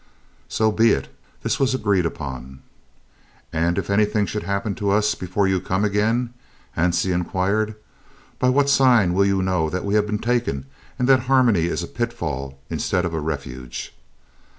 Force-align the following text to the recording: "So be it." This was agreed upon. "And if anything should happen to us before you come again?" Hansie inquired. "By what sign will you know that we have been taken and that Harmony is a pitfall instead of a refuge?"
"So 0.49 0.71
be 0.71 0.93
it." 0.93 1.09
This 1.43 1.59
was 1.59 1.75
agreed 1.75 2.07
upon. 2.07 2.63
"And 3.53 3.77
if 3.77 3.87
anything 3.91 4.25
should 4.25 4.41
happen 4.41 4.73
to 4.73 4.89
us 4.89 5.13
before 5.13 5.47
you 5.47 5.59
come 5.61 5.85
again?" 5.85 6.33
Hansie 6.75 7.13
inquired. 7.13 7.75
"By 8.39 8.49
what 8.49 8.67
sign 8.67 9.13
will 9.13 9.25
you 9.27 9.43
know 9.43 9.69
that 9.69 9.85
we 9.85 9.93
have 9.93 10.07
been 10.07 10.17
taken 10.17 10.65
and 10.97 11.07
that 11.07 11.19
Harmony 11.29 11.67
is 11.67 11.83
a 11.83 11.87
pitfall 11.87 12.57
instead 12.67 13.05
of 13.05 13.13
a 13.13 13.19
refuge?" 13.19 13.93